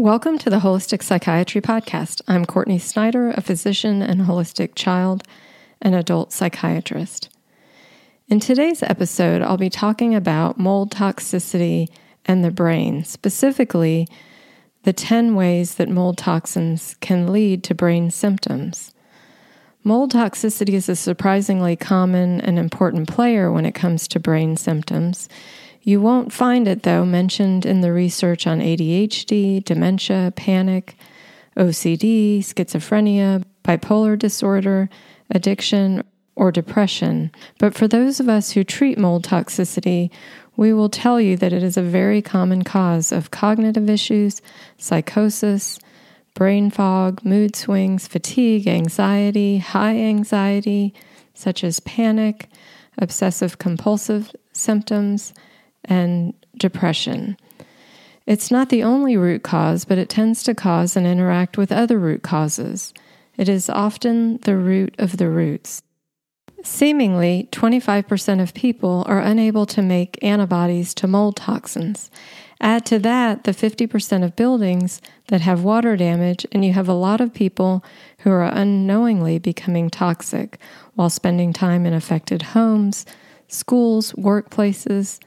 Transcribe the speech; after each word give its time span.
Welcome 0.00 0.38
to 0.38 0.48
the 0.48 0.60
Holistic 0.60 1.02
Psychiatry 1.02 1.60
Podcast. 1.60 2.22
I'm 2.26 2.46
Courtney 2.46 2.78
Snyder, 2.78 3.32
a 3.32 3.42
physician 3.42 4.00
and 4.00 4.22
holistic 4.22 4.74
child 4.74 5.24
and 5.82 5.94
adult 5.94 6.32
psychiatrist. 6.32 7.28
In 8.26 8.40
today's 8.40 8.82
episode, 8.82 9.42
I'll 9.42 9.58
be 9.58 9.68
talking 9.68 10.14
about 10.14 10.58
mold 10.58 10.90
toxicity 10.90 11.90
and 12.24 12.42
the 12.42 12.50
brain, 12.50 13.04
specifically 13.04 14.08
the 14.84 14.94
10 14.94 15.34
ways 15.34 15.74
that 15.74 15.90
mold 15.90 16.16
toxins 16.16 16.96
can 17.02 17.30
lead 17.30 17.62
to 17.64 17.74
brain 17.74 18.10
symptoms. 18.10 18.94
Mold 19.84 20.12
toxicity 20.12 20.72
is 20.72 20.88
a 20.88 20.96
surprisingly 20.96 21.76
common 21.76 22.40
and 22.40 22.58
important 22.58 23.06
player 23.06 23.52
when 23.52 23.66
it 23.66 23.74
comes 23.74 24.08
to 24.08 24.18
brain 24.18 24.56
symptoms. 24.56 25.28
You 25.82 26.00
won't 26.00 26.32
find 26.32 26.68
it, 26.68 26.82
though, 26.82 27.04
mentioned 27.04 27.64
in 27.64 27.80
the 27.80 27.92
research 27.92 28.46
on 28.46 28.60
ADHD, 28.60 29.64
dementia, 29.64 30.32
panic, 30.36 30.96
OCD, 31.56 32.40
schizophrenia, 32.40 33.44
bipolar 33.64 34.18
disorder, 34.18 34.90
addiction, 35.30 36.02
or 36.36 36.52
depression. 36.52 37.30
But 37.58 37.74
for 37.74 37.88
those 37.88 38.20
of 38.20 38.28
us 38.28 38.52
who 38.52 38.64
treat 38.64 38.98
mold 38.98 39.24
toxicity, 39.24 40.10
we 40.56 40.72
will 40.72 40.88
tell 40.88 41.20
you 41.20 41.36
that 41.38 41.52
it 41.52 41.62
is 41.62 41.76
a 41.76 41.82
very 41.82 42.20
common 42.20 42.62
cause 42.64 43.12
of 43.12 43.30
cognitive 43.30 43.88
issues, 43.88 44.42
psychosis, 44.76 45.78
brain 46.34 46.70
fog, 46.70 47.24
mood 47.24 47.56
swings, 47.56 48.06
fatigue, 48.06 48.66
anxiety, 48.66 49.58
high 49.58 49.96
anxiety, 49.96 50.94
such 51.34 51.64
as 51.64 51.80
panic, 51.80 52.48
obsessive 52.98 53.58
compulsive 53.58 54.34
symptoms, 54.52 55.32
and 55.84 56.34
depression. 56.56 57.36
It's 58.26 58.50
not 58.50 58.68
the 58.68 58.82
only 58.82 59.16
root 59.16 59.42
cause, 59.42 59.84
but 59.84 59.98
it 59.98 60.08
tends 60.08 60.42
to 60.44 60.54
cause 60.54 60.96
and 60.96 61.06
interact 61.06 61.58
with 61.58 61.72
other 61.72 61.98
root 61.98 62.22
causes. 62.22 62.94
It 63.36 63.48
is 63.48 63.70
often 63.70 64.38
the 64.38 64.56
root 64.56 64.94
of 64.98 65.16
the 65.16 65.28
roots. 65.28 65.82
Seemingly, 66.62 67.48
25% 67.52 68.42
of 68.42 68.52
people 68.52 69.04
are 69.08 69.20
unable 69.20 69.64
to 69.66 69.80
make 69.80 70.22
antibodies 70.22 70.92
to 70.94 71.06
mold 71.06 71.36
toxins. 71.36 72.10
Add 72.60 72.84
to 72.86 72.98
that 72.98 73.44
the 73.44 73.52
50% 73.52 74.22
of 74.22 74.36
buildings 74.36 75.00
that 75.28 75.40
have 75.40 75.64
water 75.64 75.96
damage, 75.96 76.46
and 76.52 76.62
you 76.64 76.74
have 76.74 76.88
a 76.88 76.92
lot 76.92 77.22
of 77.22 77.32
people 77.32 77.82
who 78.18 78.30
are 78.30 78.44
unknowingly 78.44 79.38
becoming 79.38 79.88
toxic 79.88 80.58
while 80.94 81.08
spending 81.08 81.54
time 81.54 81.86
in 81.86 81.94
affected 81.94 82.42
homes, 82.42 83.06
schools, 83.48 84.12
workplaces, 84.12 85.18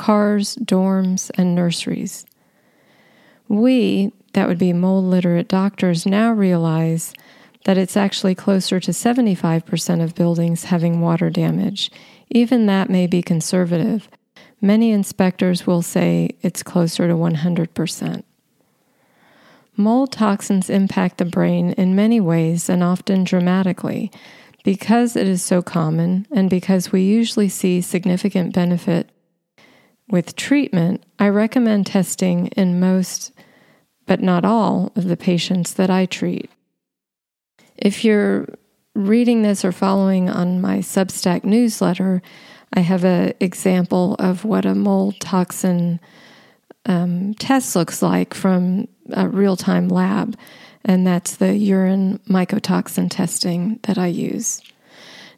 cars, 0.00 0.56
dorms, 0.56 1.30
and 1.34 1.54
nurseries. 1.54 2.24
We, 3.48 4.12
that 4.32 4.48
would 4.48 4.56
be 4.56 4.72
mold 4.72 5.04
literate 5.04 5.46
doctors, 5.46 6.06
now 6.06 6.32
realize 6.32 7.12
that 7.66 7.76
it's 7.76 7.98
actually 7.98 8.34
closer 8.34 8.80
to 8.80 8.92
75% 8.92 10.02
of 10.02 10.14
buildings 10.14 10.64
having 10.64 11.02
water 11.02 11.28
damage. 11.28 11.92
Even 12.30 12.64
that 12.64 12.88
may 12.88 13.06
be 13.06 13.20
conservative. 13.20 14.08
Many 14.62 14.90
inspectors 14.90 15.66
will 15.66 15.82
say 15.82 16.30
it's 16.40 16.62
closer 16.62 17.06
to 17.06 17.14
100%. 17.14 18.22
Mold 19.76 20.12
toxins 20.12 20.70
impact 20.70 21.18
the 21.18 21.26
brain 21.26 21.72
in 21.72 21.94
many 21.94 22.20
ways 22.20 22.70
and 22.70 22.82
often 22.82 23.22
dramatically. 23.24 24.10
Because 24.64 25.14
it 25.14 25.28
is 25.28 25.42
so 25.42 25.60
common 25.60 26.26
and 26.30 26.48
because 26.48 26.90
we 26.90 27.02
usually 27.02 27.50
see 27.50 27.82
significant 27.82 28.54
benefit 28.54 29.09
with 30.10 30.36
treatment, 30.36 31.04
I 31.18 31.28
recommend 31.28 31.86
testing 31.86 32.48
in 32.48 32.80
most, 32.80 33.32
but 34.06 34.20
not 34.20 34.44
all, 34.44 34.92
of 34.96 35.04
the 35.04 35.16
patients 35.16 35.74
that 35.74 35.90
I 35.90 36.06
treat. 36.06 36.50
If 37.76 38.04
you're 38.04 38.46
reading 38.94 39.42
this 39.42 39.64
or 39.64 39.72
following 39.72 40.28
on 40.28 40.60
my 40.60 40.78
Substack 40.78 41.44
newsletter, 41.44 42.22
I 42.72 42.80
have 42.80 43.04
an 43.04 43.34
example 43.40 44.16
of 44.18 44.44
what 44.44 44.64
a 44.64 44.74
mold 44.74 45.18
toxin 45.20 46.00
um, 46.86 47.34
test 47.34 47.76
looks 47.76 48.02
like 48.02 48.34
from 48.34 48.88
a 49.12 49.28
real 49.28 49.56
time 49.56 49.88
lab, 49.88 50.36
and 50.84 51.06
that's 51.06 51.36
the 51.36 51.56
urine 51.56 52.20
mycotoxin 52.28 53.08
testing 53.10 53.80
that 53.82 53.98
I 53.98 54.06
use. 54.06 54.62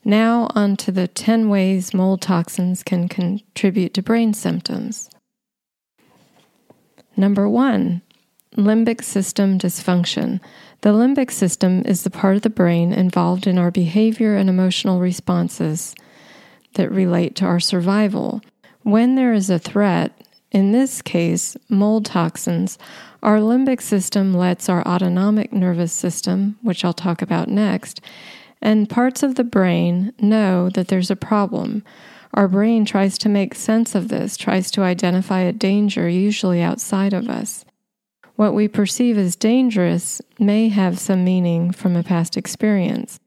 Now, 0.05 0.49
on 0.55 0.77
to 0.79 0.91
the 0.91 1.07
10 1.07 1.49
ways 1.49 1.95
mold 1.95 2.23
toxins 2.23 2.83
can 2.83 3.09
contribute 3.09 3.95
to 3.95 4.03
brain 4.03 4.35
symptoms. 4.35 5.09
Number 7.17 7.49
one, 7.49 8.03
limbic 8.57 9.05
system 9.05 9.59
dysfunction. 9.59 10.41
The 10.81 10.91
limbic 10.91 11.31
system 11.31 11.83
is 11.85 12.03
the 12.03 12.11
part 12.11 12.37
of 12.37 12.43
the 12.43 12.51
brain 12.51 12.93
involved 12.93 13.47
in 13.47 13.59
our 13.59 13.71
behavior 13.71 14.35
and 14.37 14.49
emotional 14.49 14.99
responses 14.99 15.95
that 16.75 16.91
relate 16.91 17.37
to 17.37 17.45
our 17.45 17.61
survival. 17.61 18.41
When 18.83 19.15
there 19.15 19.33
is 19.33 19.51
a 19.51 19.59
threat, 19.59 20.13
in 20.51 20.73
this 20.73 21.01
case, 21.01 21.57
mold 21.69 22.05
toxins, 22.07 22.79
our 23.23 23.39
limbic 23.39 23.81
system 23.81 24.35
lets 24.35 24.69
our 24.69 24.87
autonomic 24.87 25.53
nervous 25.53 25.93
system, 25.93 26.59
which 26.63 26.85
I'll 26.85 26.93
talk 26.93 27.23
about 27.23 27.49
next, 27.49 28.01
and 28.63 28.89
parts 28.89 29.23
of 29.23 29.35
the 29.35 29.45
brain 29.45 30.13
know 30.21 30.71
that 30.71 30.89
there's 30.89 31.11
a 31.11 31.17
problem. 31.17 31.85
Our 32.33 32.49
brain 32.49 32.85
tries 32.85 33.19
to 33.19 33.29
make 33.29 33.55
sense 33.55 33.95
of 33.95 34.09
this, 34.09 34.37
tries 34.37 34.71
to 34.71 34.83
identify 34.83 35.41
a 35.41 35.53
danger, 35.53 36.09
usually 36.09 36.63
outside 36.63 37.13
of 37.13 37.29
us. 37.29 37.65
What 38.37 38.55
we 38.55 38.69
perceive 38.69 39.19
as 39.19 39.37
dangerous 39.37 40.23
may 40.39 40.69
have 40.69 40.99
some 40.99 41.25
meaning 41.25 41.73
from 41.73 41.97
a 41.97 42.03
past 42.03 42.37
experience. 42.37 43.21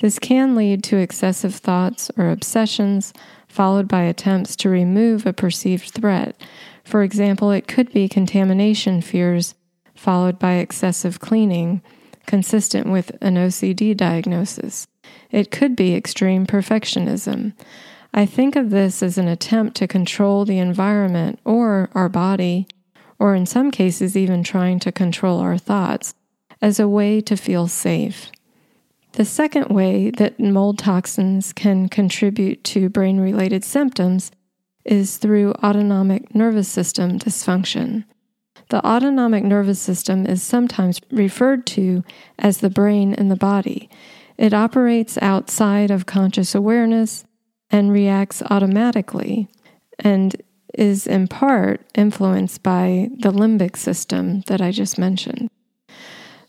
This 0.00 0.18
can 0.18 0.54
lead 0.54 0.84
to 0.84 0.98
excessive 0.98 1.54
thoughts 1.54 2.10
or 2.16 2.30
obsessions, 2.30 3.12
followed 3.48 3.88
by 3.88 4.02
attempts 4.02 4.54
to 4.56 4.68
remove 4.68 5.26
a 5.26 5.32
perceived 5.32 5.90
threat. 5.90 6.40
For 6.84 7.02
example, 7.02 7.50
it 7.50 7.66
could 7.66 7.92
be 7.92 8.08
contamination 8.08 9.00
fears, 9.00 9.54
followed 9.94 10.38
by 10.38 10.54
excessive 10.54 11.20
cleaning 11.20 11.82
consistent 12.26 12.88
with 12.88 13.16
an 13.20 13.36
OCD 13.36 13.96
diagnosis. 13.96 14.86
It 15.30 15.50
could 15.50 15.76
be 15.76 15.94
extreme 15.94 16.46
perfectionism. 16.46 17.52
I 18.12 18.26
think 18.26 18.56
of 18.56 18.70
this 18.70 19.02
as 19.02 19.18
an 19.18 19.28
attempt 19.28 19.76
to 19.76 19.88
control 19.88 20.44
the 20.44 20.58
environment 20.58 21.40
or 21.44 21.90
our 21.94 22.08
body, 22.08 22.66
or 23.18 23.34
in 23.34 23.46
some 23.46 23.70
cases, 23.70 24.16
even 24.16 24.42
trying 24.42 24.78
to 24.80 24.92
control 24.92 25.40
our 25.40 25.58
thoughts, 25.58 26.14
as 26.62 26.78
a 26.78 26.88
way 26.88 27.20
to 27.20 27.36
feel 27.36 27.68
safe. 27.68 28.30
The 29.12 29.24
second 29.24 29.68
way 29.68 30.10
that 30.10 30.40
mold 30.40 30.78
toxins 30.78 31.52
can 31.52 31.88
contribute 31.88 32.64
to 32.64 32.88
brain 32.88 33.20
related 33.20 33.64
symptoms 33.64 34.32
is 34.84 35.18
through 35.18 35.52
autonomic 35.62 36.34
nervous 36.34 36.68
system 36.68 37.18
dysfunction. 37.18 38.04
The 38.70 38.84
autonomic 38.86 39.44
nervous 39.44 39.80
system 39.80 40.26
is 40.26 40.42
sometimes 40.42 41.00
referred 41.10 41.66
to 41.68 42.02
as 42.38 42.58
the 42.58 42.70
brain 42.70 43.14
in 43.14 43.28
the 43.28 43.36
body. 43.36 43.88
It 44.36 44.52
operates 44.52 45.18
outside 45.20 45.90
of 45.90 46.06
conscious 46.06 46.54
awareness 46.54 47.24
and 47.70 47.92
reacts 47.92 48.42
automatically 48.50 49.48
and 49.98 50.34
is 50.74 51.06
in 51.06 51.28
part 51.28 51.80
influenced 51.94 52.62
by 52.62 53.08
the 53.18 53.30
limbic 53.30 53.76
system 53.76 54.40
that 54.42 54.60
I 54.60 54.72
just 54.72 54.98
mentioned. 54.98 55.48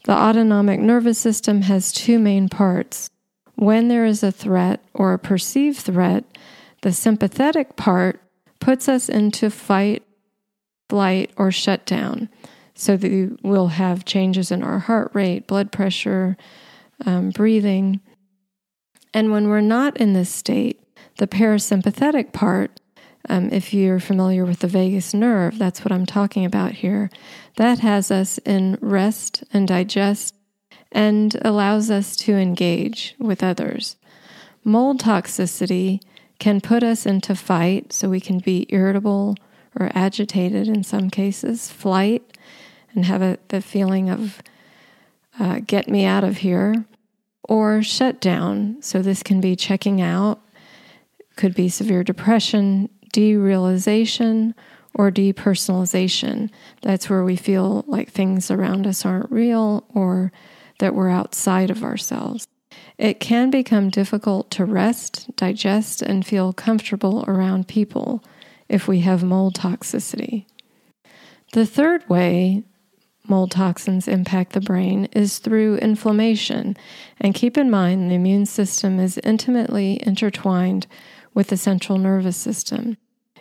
The 0.05 0.13
autonomic 0.13 0.79
nervous 0.79 1.17
system 1.17 1.63
has 1.63 1.91
two 1.91 2.19
main 2.19 2.49
parts. 2.49 3.09
When 3.55 3.87
there 3.87 4.05
is 4.05 4.23
a 4.23 4.31
threat 4.31 4.81
or 4.93 5.13
a 5.13 5.19
perceived 5.19 5.79
threat, 5.79 6.23
the 6.81 6.91
sympathetic 6.91 7.75
part 7.75 8.21
puts 8.59 8.87
us 8.87 9.09
into 9.09 9.49
fight 9.49 10.03
flight, 10.89 11.31
or 11.37 11.51
shutdown. 11.51 12.29
So 12.73 12.97
that 12.97 13.37
we'll 13.41 13.67
have 13.69 14.03
changes 14.03 14.51
in 14.51 14.61
our 14.61 14.79
heart 14.79 15.11
rate, 15.13 15.47
blood 15.47 15.71
pressure, 15.71 16.35
um, 17.05 17.29
breathing. 17.29 18.01
And 19.13 19.31
when 19.31 19.47
we're 19.47 19.61
not 19.61 19.95
in 19.95 20.11
this 20.11 20.29
state, 20.29 20.83
the 21.17 21.27
parasympathetic 21.27 22.33
part, 22.33 22.81
um, 23.29 23.49
if 23.51 23.73
you're 23.73 24.01
familiar 24.01 24.45
with 24.45 24.59
the 24.59 24.67
vagus 24.67 25.13
nerve, 25.13 25.57
that's 25.57 25.85
what 25.85 25.91
I'm 25.93 26.05
talking 26.05 26.43
about 26.43 26.73
here, 26.73 27.09
that 27.55 27.79
has 27.79 28.11
us 28.11 28.39
in 28.39 28.77
rest 28.81 29.43
and 29.53 29.67
digest 29.67 30.35
and 30.91 31.35
allows 31.43 31.89
us 31.89 32.15
to 32.17 32.33
engage 32.35 33.15
with 33.19 33.41
others. 33.41 33.95
Mold 34.63 34.99
toxicity 34.99 36.01
can 36.39 36.59
put 36.59 36.83
us 36.83 37.05
into 37.05 37.35
fight, 37.35 37.93
so 37.93 38.09
we 38.09 38.19
can 38.19 38.39
be 38.39 38.65
irritable, 38.69 39.35
or 39.79 39.91
agitated 39.93 40.67
in 40.67 40.83
some 40.83 41.09
cases, 41.09 41.69
flight, 41.69 42.37
and 42.93 43.05
have 43.05 43.21
a, 43.21 43.37
the 43.49 43.61
feeling 43.61 44.09
of 44.09 44.41
uh, 45.39 45.59
get 45.65 45.89
me 45.89 46.05
out 46.05 46.23
of 46.23 46.37
here, 46.37 46.85
or 47.43 47.83
shut 47.83 48.21
down. 48.21 48.77
So 48.81 49.01
this 49.01 49.21
can 49.21 49.41
be 49.41 49.55
checking 49.55 50.01
out, 50.01 50.39
could 51.35 51.53
be 51.53 51.67
severe 51.67 52.03
depression, 52.03 52.89
derealization, 53.13 54.53
or 54.93 55.11
depersonalization. 55.11 56.49
That's 56.81 57.09
where 57.09 57.23
we 57.23 57.35
feel 57.35 57.83
like 57.87 58.09
things 58.09 58.49
around 58.49 58.87
us 58.87 59.05
aren't 59.05 59.31
real 59.31 59.85
or 59.93 60.31
that 60.79 60.95
we're 60.95 61.09
outside 61.09 61.69
of 61.69 61.83
ourselves. 61.83 62.47
It 62.97 63.19
can 63.19 63.49
become 63.49 63.89
difficult 63.89 64.49
to 64.51 64.65
rest, 64.65 65.35
digest, 65.35 66.01
and 66.01 66.25
feel 66.25 66.53
comfortable 66.53 67.25
around 67.27 67.67
people 67.67 68.23
if 68.69 68.87
we 68.87 69.01
have 69.01 69.23
mold 69.23 69.55
toxicity. 69.55 70.45
The 71.53 71.65
third 71.65 72.07
way 72.09 72.63
mold 73.27 73.51
toxins 73.51 74.07
impact 74.07 74.53
the 74.53 74.61
brain 74.61 75.05
is 75.11 75.39
through 75.39 75.77
inflammation. 75.77 76.77
And 77.19 77.33
keep 77.33 77.57
in 77.57 77.69
mind, 77.69 78.09
the 78.09 78.15
immune 78.15 78.45
system 78.45 78.99
is 78.99 79.19
intimately 79.23 79.99
intertwined 80.05 80.87
with 81.33 81.47
the 81.47 81.57
central 81.57 81.97
nervous 81.97 82.37
system. 82.37 82.97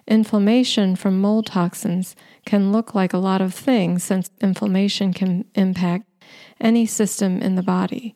Inflammation 0.07 0.97
from 0.97 1.21
mold 1.21 1.47
toxins 1.47 2.15
can 2.45 2.73
look 2.73 2.95
like 2.95 3.13
a 3.13 3.19
lot 3.19 3.41
of 3.41 3.55
things 3.55 4.05
since 4.05 4.31
inflammation 4.41 5.13
can 5.13 5.45
impact 5.55 6.07
any 6.61 6.85
system 6.85 7.41
in 7.41 7.55
the 7.55 7.63
body. 7.63 8.15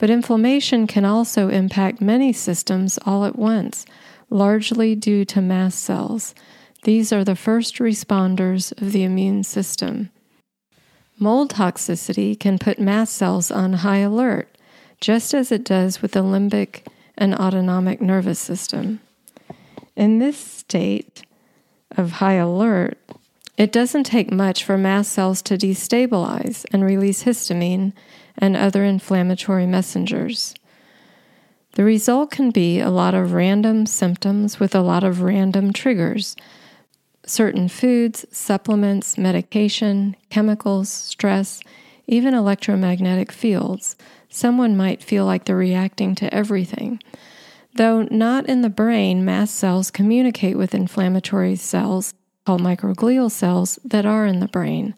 But 0.00 0.10
inflammation 0.10 0.86
can 0.86 1.04
also 1.04 1.48
impact 1.48 2.00
many 2.00 2.32
systems 2.32 2.98
all 3.06 3.24
at 3.24 3.36
once, 3.36 3.86
largely 4.30 4.94
due 4.94 5.24
to 5.26 5.40
mast 5.40 5.80
cells. 5.80 6.34
These 6.84 7.12
are 7.12 7.24
the 7.24 7.36
first 7.36 7.76
responders 7.76 8.72
of 8.80 8.92
the 8.92 9.04
immune 9.04 9.44
system. 9.44 10.10
Mold 11.18 11.52
toxicity 11.52 12.38
can 12.38 12.58
put 12.58 12.78
mast 12.78 13.14
cells 13.14 13.50
on 13.50 13.74
high 13.74 13.98
alert, 13.98 14.48
just 15.00 15.32
as 15.32 15.52
it 15.52 15.64
does 15.64 16.02
with 16.02 16.12
the 16.12 16.22
limbic 16.22 16.82
and 17.16 17.34
autonomic 17.34 18.00
nervous 18.00 18.40
system. 18.40 19.00
In 19.96 20.18
this 20.18 20.36
state 20.36 21.24
of 21.96 22.12
high 22.12 22.34
alert, 22.34 22.98
it 23.56 23.70
doesn't 23.70 24.04
take 24.04 24.32
much 24.32 24.64
for 24.64 24.76
mast 24.76 25.12
cells 25.12 25.40
to 25.42 25.56
destabilize 25.56 26.64
and 26.72 26.84
release 26.84 27.22
histamine 27.22 27.92
and 28.36 28.56
other 28.56 28.82
inflammatory 28.82 29.66
messengers. 29.66 30.54
The 31.74 31.84
result 31.84 32.30
can 32.30 32.50
be 32.50 32.78
a 32.78 32.90
lot 32.90 33.14
of 33.14 33.32
random 33.32 33.86
symptoms 33.86 34.60
with 34.60 34.74
a 34.74 34.80
lot 34.80 35.04
of 35.04 35.22
random 35.22 35.72
triggers 35.72 36.36
certain 37.26 37.68
foods, 37.68 38.26
supplements, 38.30 39.16
medication, 39.16 40.14
chemicals, 40.28 40.90
stress, 40.90 41.60
even 42.06 42.34
electromagnetic 42.34 43.32
fields. 43.32 43.96
Someone 44.28 44.76
might 44.76 45.02
feel 45.02 45.24
like 45.24 45.44
they're 45.44 45.56
reacting 45.56 46.14
to 46.16 46.32
everything. 46.34 47.00
Though 47.76 48.02
not 48.10 48.46
in 48.46 48.60
the 48.60 48.68
brain, 48.68 49.24
mast 49.24 49.54
cells 49.54 49.90
communicate 49.90 50.58
with 50.58 50.74
inflammatory 50.74 51.56
cells, 51.56 52.12
called 52.44 52.60
microglial 52.60 53.30
cells, 53.30 53.78
that 53.84 54.04
are 54.04 54.26
in 54.26 54.40
the 54.40 54.48
brain. 54.48 54.94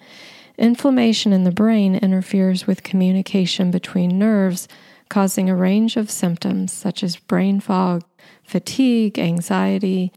Inflammation 0.58 1.32
in 1.32 1.44
the 1.44 1.52
brain 1.52 1.94
interferes 1.94 2.66
with 2.66 2.82
communication 2.82 3.70
between 3.70 4.18
nerves, 4.18 4.66
causing 5.08 5.48
a 5.48 5.56
range 5.56 5.96
of 5.96 6.10
symptoms 6.10 6.72
such 6.72 7.02
as 7.02 7.16
brain 7.16 7.60
fog, 7.60 8.04
fatigue, 8.44 9.18
anxiety, 9.18 10.12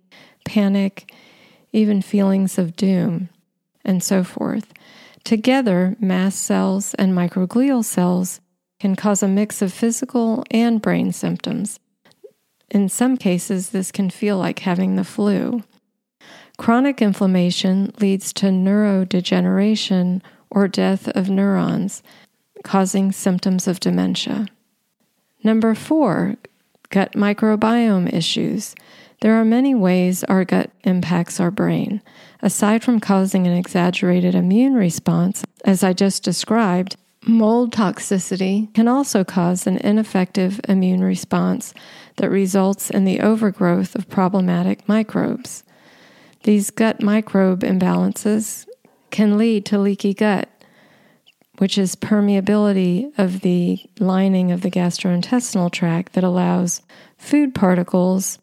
panic, 0.45 1.13
even 1.71 2.01
feelings 2.01 2.57
of 2.57 2.75
doom, 2.75 3.29
and 3.85 4.03
so 4.03 4.23
forth. 4.23 4.73
Together, 5.23 5.95
mast 5.99 6.41
cells 6.41 6.93
and 6.95 7.13
microglial 7.13 7.83
cells 7.83 8.41
can 8.79 8.95
cause 8.95 9.21
a 9.21 9.27
mix 9.27 9.61
of 9.61 9.73
physical 9.73 10.43
and 10.51 10.81
brain 10.81 11.11
symptoms. 11.11 11.79
In 12.71 12.87
some 12.87 13.17
cases, 13.17 13.69
this 13.69 13.91
can 13.91 14.09
feel 14.09 14.37
like 14.37 14.59
having 14.59 14.95
the 14.95 15.03
flu. 15.03 15.63
Chronic 16.57 17.01
inflammation 17.01 17.93
leads 17.99 18.33
to 18.33 18.47
neurodegeneration 18.47 20.21
or 20.49 20.67
death 20.67 21.07
of 21.09 21.29
neurons, 21.29 22.03
causing 22.63 23.11
symptoms 23.11 23.67
of 23.67 23.79
dementia. 23.79 24.47
Number 25.43 25.73
four, 25.73 26.35
gut 26.89 27.13
microbiome 27.13 28.11
issues. 28.13 28.75
There 29.21 29.35
are 29.35 29.45
many 29.45 29.75
ways 29.75 30.23
our 30.25 30.45
gut 30.45 30.71
impacts 30.83 31.39
our 31.39 31.51
brain. 31.51 32.01
Aside 32.41 32.83
from 32.83 32.99
causing 32.99 33.47
an 33.47 33.53
exaggerated 33.53 34.35
immune 34.35 34.75
response, 34.75 35.43
as 35.65 35.83
I 35.83 35.93
just 35.93 36.23
described, 36.23 36.95
mold 37.25 37.73
toxicity 37.73 38.73
can 38.73 38.87
also 38.87 39.23
cause 39.23 39.67
an 39.67 39.77
ineffective 39.77 40.59
immune 40.67 41.03
response 41.03 41.73
that 42.15 42.29
results 42.29 42.89
in 42.89 43.05
the 43.05 43.19
overgrowth 43.19 43.95
of 43.95 44.09
problematic 44.09 44.87
microbes. 44.87 45.63
These 46.43 46.69
gut 46.69 47.01
microbe 47.01 47.61
imbalances 47.61 48.65
can 49.11 49.37
lead 49.37 49.65
to 49.65 49.79
leaky 49.79 50.13
gut, 50.13 50.47
which 51.59 51.77
is 51.77 51.93
permeability 51.93 53.11
of 53.19 53.41
the 53.41 53.77
lining 53.99 54.49
of 54.49 54.61
the 54.61 54.71
gastrointestinal 54.71 55.69
tract 55.69 56.13
that 56.13 56.23
allows 56.23 56.81
food 57.17 57.53
particles 57.53 58.39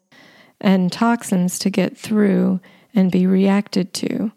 and 0.61 0.91
toxins 0.91 1.57
to 1.57 1.71
get 1.71 1.97
through 1.97 2.59
and 2.93 3.11
be 3.11 3.25
reacted 3.25 3.91
to. 3.91 4.31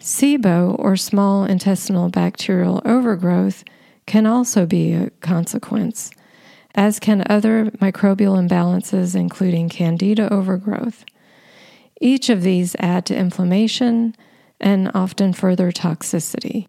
SIBO, 0.00 0.74
or 0.80 0.96
small 0.96 1.44
intestinal 1.44 2.08
bacterial 2.08 2.82
overgrowth, 2.84 3.62
can 4.04 4.26
also 4.26 4.66
be 4.66 4.92
a 4.92 5.10
consequence, 5.20 6.10
as 6.74 6.98
can 6.98 7.24
other 7.30 7.66
microbial 7.80 8.36
imbalances, 8.36 9.14
including 9.14 9.68
candida 9.68 10.32
overgrowth. 10.32 11.04
Each 12.00 12.30
of 12.30 12.42
these 12.42 12.74
add 12.80 13.06
to 13.06 13.16
inflammation 13.16 14.16
and 14.60 14.90
often 14.92 15.32
further 15.32 15.70
toxicity. 15.70 16.66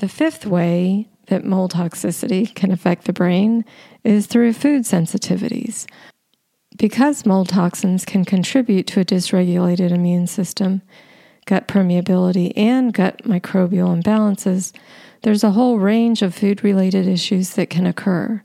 The 0.00 0.08
fifth 0.08 0.46
way 0.46 1.10
that 1.26 1.44
mold 1.44 1.72
toxicity 1.72 2.54
can 2.54 2.72
affect 2.72 3.04
the 3.04 3.12
brain 3.12 3.66
is 4.02 4.26
through 4.26 4.54
food 4.54 4.84
sensitivities, 4.84 5.84
because 6.78 7.26
mold 7.26 7.50
toxins 7.50 8.06
can 8.06 8.24
contribute 8.24 8.86
to 8.86 9.00
a 9.00 9.04
dysregulated 9.04 9.90
immune 9.90 10.26
system, 10.26 10.80
gut 11.44 11.68
permeability, 11.68 12.54
and 12.56 12.94
gut 12.94 13.24
microbial 13.24 13.94
imbalances, 13.94 14.72
there's 15.20 15.44
a 15.44 15.50
whole 15.50 15.78
range 15.78 16.22
of 16.22 16.34
food 16.34 16.64
related 16.64 17.06
issues 17.06 17.50
that 17.50 17.68
can 17.68 17.84
occur. 17.84 18.42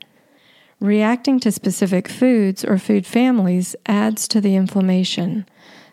Reacting 0.81 1.40
to 1.40 1.54
specific 1.54 2.10
foods 2.10 2.66
or 2.66 2.78
food 2.78 3.07
families 3.07 3.78
adds 3.86 4.28
to 4.28 4.42
the 4.42 4.57
inflammation. 4.57 5.46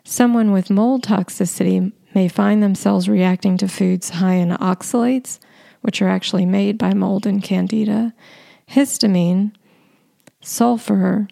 Someone 0.02 0.50
with 0.50 0.70
mold 0.70 1.04
toxicity 1.04 1.92
may 2.16 2.26
find 2.26 2.64
themselves 2.64 3.08
reacting 3.08 3.56
to 3.58 3.68
foods 3.68 4.10
high 4.10 4.34
in 4.34 4.48
oxalates, 4.48 5.38
which 5.82 6.00
are 6.02 6.08
actually 6.08 6.46
made 6.46 6.78
by 6.78 6.94
mold 6.94 7.26
and 7.26 7.42
candida, 7.42 8.12
histamine, 8.68 9.52
sulfur, 10.40 11.28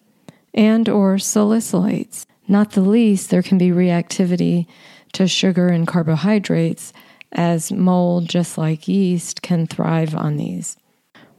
and 0.55 0.89
or 0.89 1.17
salicylates. 1.17 2.27
Not 2.47 2.73
the 2.73 2.83
least, 2.83 3.31
there 3.31 3.43
can 3.43 3.59
be 3.59 3.71
reactivity 3.71 4.67
to 5.13 5.27
sugar 5.27 5.69
and 5.69 5.87
carbohydrates 5.87 6.93
as 7.33 7.71
mold, 7.73 8.29
just 8.29 8.59
like 8.59 8.89
yeast, 8.89 9.43
can 9.43 9.67
thrive 9.67 10.15
on 10.15 10.37
these. 10.37 10.77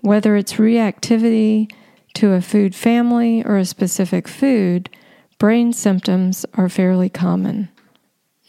Whether 0.01 0.35
it's 0.35 0.53
reactivity 0.53 1.71
to 2.15 2.33
a 2.33 2.41
food 2.41 2.73
family 2.73 3.43
or 3.43 3.57
a 3.57 3.65
specific 3.65 4.27
food, 4.27 4.89
brain 5.37 5.73
symptoms 5.73 6.45
are 6.53 6.69
fairly 6.69 7.09
common. 7.09 7.69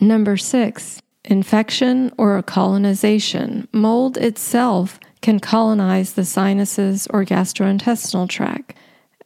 Number 0.00 0.36
six, 0.36 1.02
infection 1.24 2.12
or 2.18 2.36
a 2.36 2.42
colonization. 2.42 3.68
Mold 3.72 4.16
itself 4.16 4.98
can 5.20 5.38
colonize 5.38 6.14
the 6.14 6.24
sinuses 6.24 7.06
or 7.08 7.24
gastrointestinal 7.24 8.28
tract 8.28 8.74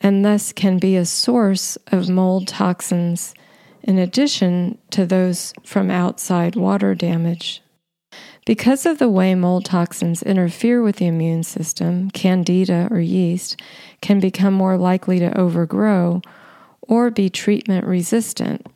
and 0.00 0.24
thus 0.24 0.52
can 0.52 0.78
be 0.78 0.96
a 0.96 1.06
source 1.06 1.76
of 1.88 2.08
mold 2.08 2.48
toxins 2.48 3.34
in 3.82 3.98
addition 3.98 4.76
to 4.90 5.06
those 5.06 5.54
from 5.64 5.90
outside 5.90 6.56
water 6.56 6.94
damage. 6.94 7.62
Because 8.44 8.86
of 8.86 8.98
the 8.98 9.08
way 9.08 9.34
mold 9.34 9.64
toxins 9.64 10.22
interfere 10.22 10.82
with 10.82 10.96
the 10.96 11.06
immune 11.06 11.42
system, 11.42 12.10
candida 12.10 12.88
or 12.90 13.00
yeast 13.00 13.60
can 14.00 14.20
become 14.20 14.54
more 14.54 14.76
likely 14.76 15.18
to 15.18 15.36
overgrow 15.36 16.20
or 16.82 17.10
be 17.10 17.28
treatment 17.28 17.86
resistant. 17.86 18.66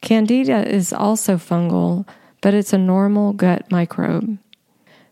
Candida 0.00 0.68
is 0.68 0.92
also 0.92 1.36
fungal, 1.36 2.06
but 2.42 2.52
it's 2.52 2.74
a 2.74 2.78
normal 2.78 3.32
gut 3.32 3.70
microbe. 3.70 4.36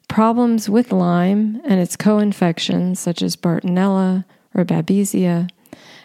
Problems 0.08 0.68
with 0.68 0.92
Lyme 0.92 1.62
and 1.64 1.80
its 1.80 1.96
co 1.96 2.18
infections, 2.18 3.00
such 3.00 3.22
as 3.22 3.36
Bartonella, 3.36 4.26
or 4.54 4.64
Babesia, 4.64 5.48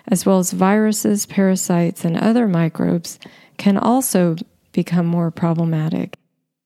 as 0.08 0.26
well 0.26 0.38
as 0.40 0.54
viruses, 0.54 1.26
parasites, 1.26 2.06
and 2.06 2.16
other 2.16 2.48
microbes, 2.48 3.20
can 3.58 3.78
also 3.78 4.36
become 4.72 5.08
more 5.08 5.32
problematic. 5.32 6.16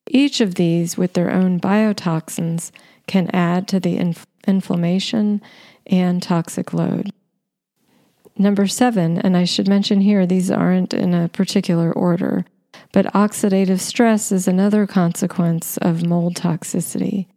Each 0.09 0.41
of 0.41 0.55
these, 0.55 0.97
with 0.97 1.13
their 1.13 1.31
own 1.31 1.59
biotoxins, 1.59 2.71
can 3.07 3.29
add 3.31 3.67
to 3.69 3.79
the 3.79 3.95
inf- 3.97 4.27
inflammation 4.45 5.41
and 5.87 6.21
toxic 6.21 6.73
load. 6.73 7.11
Number 8.37 8.67
seven, 8.67 9.17
and 9.17 9.37
I 9.37 9.45
should 9.45 9.67
mention 9.67 10.01
here 10.01 10.25
these 10.25 10.51
aren't 10.51 10.93
in 10.93 11.13
a 11.13 11.29
particular 11.29 11.91
order, 11.91 12.45
But 12.91 13.13
oxidative 13.13 13.79
stress 13.79 14.31
is 14.31 14.47
another 14.47 14.87
consequence 14.87 15.77
of 15.77 16.05
mold 16.05 16.35
toxicity. 16.35 17.27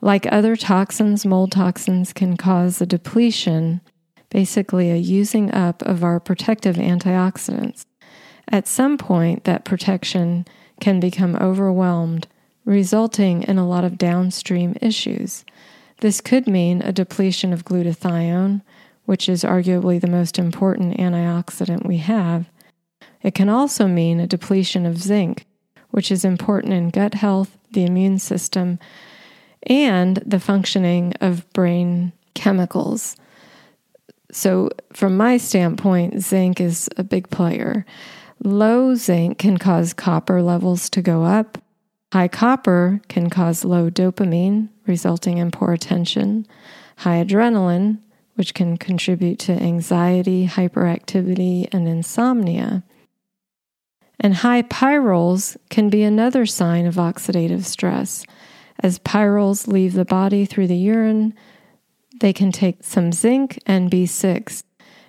Like 0.00 0.26
other 0.32 0.56
toxins, 0.56 1.26
mold 1.26 1.52
toxins 1.52 2.12
can 2.12 2.36
cause 2.36 2.80
a 2.80 2.86
depletion, 2.86 3.82
basically 4.30 4.90
a 4.90 4.96
using 4.96 5.52
up 5.52 5.82
of 5.82 6.02
our 6.02 6.18
protective 6.18 6.76
antioxidants. 6.76 7.84
At 8.48 8.66
some 8.66 8.96
point, 8.96 9.44
that 9.44 9.64
protection 9.64 10.46
can 10.80 10.98
become 10.98 11.36
overwhelmed, 11.36 12.26
resulting 12.64 13.42
in 13.42 13.58
a 13.58 13.68
lot 13.68 13.84
of 13.84 13.98
downstream 13.98 14.76
issues. 14.80 15.44
This 16.00 16.22
could 16.22 16.46
mean 16.46 16.80
a 16.80 16.92
depletion 16.92 17.52
of 17.52 17.66
glutathione, 17.66 18.62
which 19.04 19.28
is 19.28 19.44
arguably 19.44 20.00
the 20.00 20.06
most 20.06 20.38
important 20.38 20.96
antioxidant 20.96 21.86
we 21.86 21.98
have. 21.98 22.48
It 23.22 23.34
can 23.34 23.48
also 23.48 23.86
mean 23.86 24.20
a 24.20 24.26
depletion 24.26 24.86
of 24.86 24.98
zinc, 24.98 25.46
which 25.90 26.10
is 26.10 26.24
important 26.24 26.72
in 26.72 26.90
gut 26.90 27.14
health, 27.14 27.58
the 27.72 27.84
immune 27.84 28.18
system, 28.18 28.78
and 29.64 30.16
the 30.26 30.40
functioning 30.40 31.12
of 31.20 31.50
brain 31.52 32.12
chemicals. 32.34 33.16
So, 34.32 34.70
from 34.92 35.16
my 35.16 35.36
standpoint, 35.36 36.20
zinc 36.22 36.60
is 36.60 36.88
a 36.96 37.02
big 37.02 37.30
player. 37.30 37.84
Low 38.42 38.94
zinc 38.94 39.38
can 39.38 39.58
cause 39.58 39.92
copper 39.92 40.40
levels 40.40 40.88
to 40.90 41.02
go 41.02 41.24
up. 41.24 41.58
High 42.12 42.28
copper 42.28 43.00
can 43.08 43.28
cause 43.28 43.64
low 43.64 43.90
dopamine, 43.90 44.68
resulting 44.86 45.38
in 45.38 45.50
poor 45.50 45.72
attention. 45.72 46.46
High 46.98 47.24
adrenaline, 47.24 47.98
which 48.34 48.54
can 48.54 48.76
contribute 48.76 49.38
to 49.40 49.52
anxiety, 49.52 50.46
hyperactivity, 50.46 51.68
and 51.72 51.86
insomnia. 51.86 52.82
And 54.20 54.34
high 54.34 54.62
pyrroles 54.62 55.56
can 55.70 55.88
be 55.88 56.02
another 56.02 56.44
sign 56.44 56.84
of 56.84 56.96
oxidative 56.96 57.64
stress. 57.64 58.24
As 58.80 58.98
pyrroles 58.98 59.66
leave 59.66 59.94
the 59.94 60.04
body 60.04 60.44
through 60.44 60.66
the 60.66 60.76
urine, 60.76 61.34
they 62.20 62.34
can 62.34 62.52
take 62.52 62.84
some 62.84 63.12
zinc 63.12 63.58
and 63.66 63.90
B6. 63.90 64.62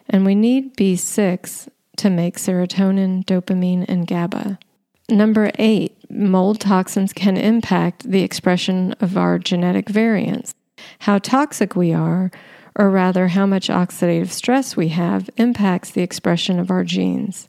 And 0.10 0.26
we 0.26 0.34
need 0.34 0.78
B6 0.78 1.68
to 1.98 2.10
make 2.10 2.38
serotonin, 2.38 3.26
dopamine, 3.26 3.86
and 3.88 4.08
GABA. 4.08 4.58
Number 5.10 5.52
eight, 5.60 5.98
mold 6.10 6.62
toxins 6.62 7.12
can 7.12 7.36
impact 7.36 8.10
the 8.10 8.24
expression 8.24 8.94
of 9.02 9.18
our 9.18 9.38
genetic 9.38 9.90
variants. 9.90 10.56
How 11.00 11.18
toxic 11.18 11.76
we 11.76 11.92
are, 11.92 12.32
or 12.76 12.90
rather, 12.90 13.28
how 13.28 13.46
much 13.46 13.68
oxidative 13.68 14.30
stress 14.30 14.78
we 14.78 14.88
have, 14.90 15.30
impacts 15.36 15.92
the 15.92 16.02
expression 16.02 16.60
of 16.60 16.72
our 16.72 16.86
genes. 16.86 17.48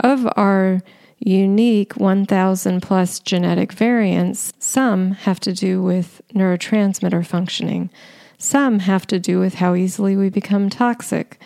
Of 0.00 0.26
our 0.36 0.82
unique 1.18 1.94
1,000 1.94 2.80
plus 2.80 3.20
genetic 3.20 3.72
variants, 3.72 4.52
some 4.58 5.12
have 5.12 5.40
to 5.40 5.52
do 5.52 5.82
with 5.82 6.20
neurotransmitter 6.34 7.24
functioning, 7.24 7.90
some 8.38 8.80
have 8.80 9.06
to 9.06 9.18
do 9.18 9.38
with 9.38 9.54
how 9.54 9.74
easily 9.74 10.16
we 10.16 10.28
become 10.28 10.68
toxic. 10.68 11.40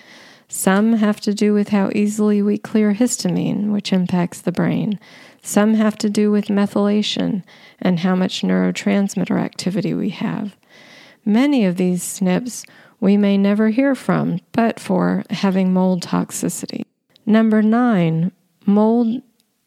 Some 0.48 0.94
have 0.94 1.20
to 1.20 1.34
do 1.34 1.52
with 1.52 1.68
how 1.68 1.90
easily 1.94 2.40
we 2.42 2.58
clear 2.58 2.94
histamine, 2.94 3.70
which 3.70 3.92
impacts 3.92 4.40
the 4.40 4.50
brain. 4.50 4.98
Some 5.42 5.74
have 5.74 5.96
to 5.98 6.10
do 6.10 6.30
with 6.30 6.46
methylation 6.46 7.44
and 7.80 8.00
how 8.00 8.16
much 8.16 8.42
neurotransmitter 8.42 9.38
activity 9.40 9.94
we 9.94 10.10
have. 10.10 10.56
Many 11.24 11.64
of 11.66 11.76
these 11.76 12.02
SNPs 12.02 12.66
we 12.98 13.16
may 13.16 13.36
never 13.36 13.68
hear 13.68 13.94
from, 13.94 14.40
but 14.52 14.80
for 14.80 15.22
having 15.30 15.72
mold 15.72 16.02
toxicity. 16.02 16.82
Number 17.26 17.62
nine, 17.62 18.32
mold 18.68 19.22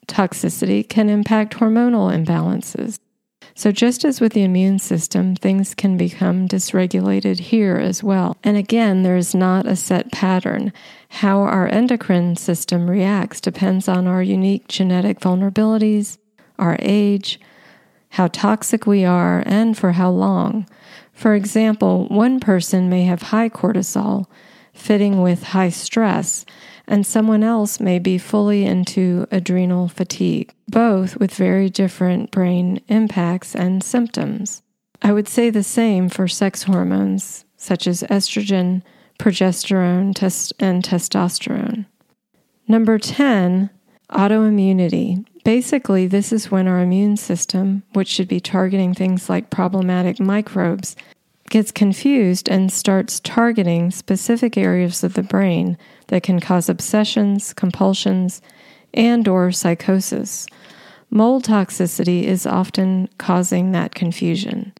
toxicity 0.06 0.88
can 0.88 1.08
impact 1.08 1.54
hormonal 1.54 2.10
imbalances. 2.12 2.98
So, 3.54 3.70
just 3.70 4.04
as 4.04 4.20
with 4.20 4.32
the 4.32 4.44
immune 4.44 4.78
system, 4.78 5.36
things 5.36 5.74
can 5.74 5.98
become 5.98 6.48
dysregulated 6.48 7.38
here 7.38 7.76
as 7.76 8.02
well. 8.02 8.36
And 8.42 8.56
again, 8.56 9.02
there 9.02 9.16
is 9.16 9.34
not 9.34 9.66
a 9.66 9.76
set 9.76 10.10
pattern. 10.10 10.72
How 11.08 11.40
our 11.40 11.68
endocrine 11.68 12.36
system 12.36 12.88
reacts 12.88 13.40
depends 13.40 13.88
on 13.88 14.06
our 14.06 14.22
unique 14.22 14.68
genetic 14.68 15.20
vulnerabilities, 15.20 16.16
our 16.58 16.76
age, 16.80 17.38
how 18.10 18.28
toxic 18.28 18.86
we 18.86 19.04
are, 19.04 19.42
and 19.44 19.76
for 19.76 19.92
how 19.92 20.10
long. 20.10 20.66
For 21.12 21.34
example, 21.34 22.06
one 22.08 22.40
person 22.40 22.88
may 22.88 23.04
have 23.04 23.22
high 23.22 23.50
cortisol, 23.50 24.26
fitting 24.72 25.20
with 25.20 25.42
high 25.42 25.68
stress, 25.68 26.46
and 26.86 27.06
someone 27.06 27.42
else 27.42 27.80
may 27.80 27.98
be 27.98 28.18
fully 28.18 28.64
into 28.64 29.26
adrenal 29.30 29.88
fatigue, 29.88 30.52
both 30.68 31.16
with 31.16 31.34
very 31.34 31.70
different 31.70 32.30
brain 32.30 32.80
impacts 32.88 33.54
and 33.54 33.82
symptoms. 33.82 34.62
I 35.00 35.12
would 35.12 35.28
say 35.28 35.50
the 35.50 35.62
same 35.62 36.08
for 36.08 36.28
sex 36.28 36.64
hormones 36.64 37.44
such 37.56 37.86
as 37.86 38.02
estrogen, 38.04 38.82
progesterone, 39.18 40.14
test- 40.14 40.52
and 40.58 40.82
testosterone. 40.82 41.86
Number 42.66 42.98
10, 42.98 43.70
autoimmunity. 44.10 45.24
Basically, 45.44 46.06
this 46.06 46.32
is 46.32 46.50
when 46.50 46.66
our 46.66 46.80
immune 46.80 47.16
system, 47.16 47.82
which 47.92 48.08
should 48.08 48.28
be 48.28 48.40
targeting 48.40 48.94
things 48.94 49.28
like 49.28 49.50
problematic 49.50 50.18
microbes, 50.20 50.96
gets 51.50 51.70
confused 51.70 52.48
and 52.48 52.72
starts 52.72 53.20
targeting 53.20 53.90
specific 53.90 54.56
areas 54.56 55.04
of 55.04 55.14
the 55.14 55.22
brain 55.22 55.76
that 56.12 56.22
can 56.22 56.40
cause 56.40 56.68
obsessions, 56.68 57.54
compulsions, 57.54 58.42
and 58.92 59.26
or 59.26 59.50
psychosis. 59.50 60.46
Mold 61.08 61.44
toxicity 61.44 62.24
is 62.24 62.46
often 62.46 63.08
causing 63.16 63.72
that 63.72 63.94
confusion. 63.94 64.74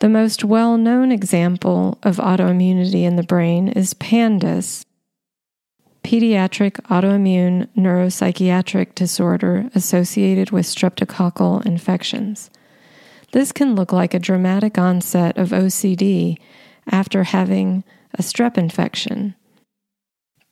The 0.00 0.08
most 0.08 0.42
well-known 0.42 1.12
example 1.12 1.98
of 2.02 2.16
autoimmunity 2.16 3.04
in 3.04 3.14
the 3.14 3.22
brain 3.22 3.68
is 3.68 3.94
PANDAS, 3.94 4.84
pediatric 6.02 6.82
autoimmune 6.90 7.68
neuropsychiatric 7.76 8.96
disorder 8.96 9.70
associated 9.72 10.50
with 10.50 10.66
streptococcal 10.66 11.64
infections. 11.64 12.50
This 13.30 13.52
can 13.52 13.76
look 13.76 13.92
like 13.92 14.14
a 14.14 14.18
dramatic 14.18 14.78
onset 14.78 15.38
of 15.38 15.50
OCD 15.50 16.38
after 16.90 17.22
having 17.22 17.84
a 18.14 18.22
strep 18.22 18.58
infection. 18.58 19.36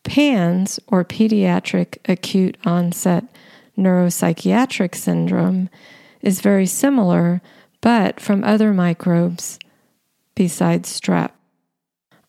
PANS, 0.05 0.81
or 0.89 1.05
pediatric 1.05 1.99
acute 2.07 2.57
onset 2.65 3.25
neuropsychiatric 3.77 4.95
syndrome, 4.95 5.69
is 6.21 6.41
very 6.41 6.67
similar, 6.67 7.41
but 7.81 8.21
from 8.21 8.45
other 8.45 8.73
microbes 8.73 9.59
besides 10.35 11.01
strep. 11.01 11.31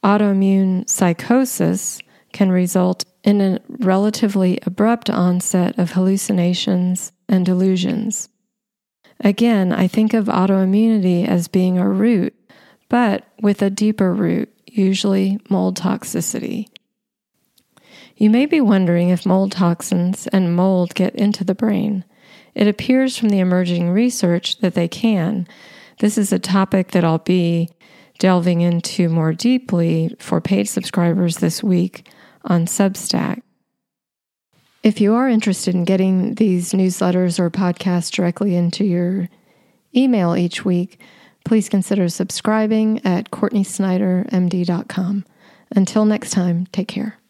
Autoimmune 0.03 0.89
psychosis 0.89 1.99
can 2.33 2.51
result 2.51 3.05
in 3.23 3.39
a 3.39 3.59
relatively 3.79 4.59
abrupt 4.65 5.09
onset 5.09 5.77
of 5.79 5.91
hallucinations 5.91 7.11
and 7.29 7.45
delusions. 7.45 8.29
Again, 9.21 9.71
I 9.71 9.87
think 9.87 10.13
of 10.13 10.25
autoimmunity 10.25 11.25
as 11.25 11.47
being 11.47 11.77
a 11.77 11.87
root, 11.87 12.33
but 12.89 13.25
with 13.41 13.61
a 13.61 13.69
deeper 13.69 14.13
root, 14.13 14.51
usually 14.65 15.39
mold 15.49 15.77
toxicity. 15.77 16.67
You 18.15 18.29
may 18.29 18.45
be 18.45 18.61
wondering 18.61 19.09
if 19.09 19.25
mold 19.25 19.51
toxins 19.51 20.27
and 20.27 20.55
mold 20.55 20.95
get 20.95 21.15
into 21.15 21.43
the 21.43 21.55
brain. 21.55 22.05
It 22.53 22.67
appears 22.67 23.17
from 23.17 23.29
the 23.29 23.39
emerging 23.39 23.89
research 23.89 24.59
that 24.59 24.75
they 24.75 24.87
can. 24.87 25.47
This 25.99 26.17
is 26.17 26.31
a 26.31 26.39
topic 26.39 26.91
that 26.91 27.03
I'll 27.03 27.17
be 27.17 27.69
delving 28.19 28.61
into 28.61 29.09
more 29.09 29.33
deeply 29.33 30.15
for 30.19 30.39
paid 30.39 30.69
subscribers 30.69 31.37
this 31.37 31.63
week 31.63 32.07
on 32.45 32.65
Substack. 32.65 33.41
If 34.83 35.01
you 35.01 35.15
are 35.15 35.29
interested 35.29 35.73
in 35.73 35.85
getting 35.85 36.35
these 36.35 36.73
newsletters 36.73 37.39
or 37.39 37.49
podcasts 37.49 38.11
directly 38.11 38.55
into 38.55 38.83
your 38.83 39.29
email 39.95 40.35
each 40.35 40.65
week, 40.65 40.99
please 41.45 41.69
consider 41.69 42.09
subscribing 42.09 42.99
at 43.05 43.31
CourtneySnyderMD.com. 43.31 45.25
Until 45.75 46.05
next 46.05 46.31
time, 46.31 46.67
take 46.67 46.87
care. 46.89 47.22